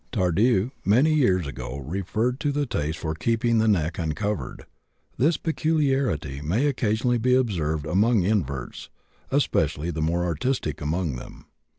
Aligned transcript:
Tardieu 0.11 0.71
many 0.83 1.13
years 1.13 1.45
ago 1.45 1.77
referred 1.77 2.39
to 2.39 2.51
the 2.51 2.65
taste 2.65 2.97
for 2.97 3.13
keeping 3.13 3.59
the 3.59 3.67
neck 3.67 3.99
uncovered. 3.99 4.65
This 5.19 5.37
peculiarity 5.37 6.41
may 6.41 6.65
occasionally 6.65 7.19
be 7.19 7.35
observed 7.35 7.85
among 7.85 8.23
inverts, 8.23 8.89
especially 9.29 9.91
the 9.91 10.01
more 10.01 10.25
artistic 10.25 10.81
among 10.81 11.17
them. 11.17 11.45